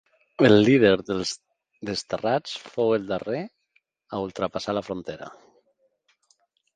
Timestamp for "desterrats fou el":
1.89-3.05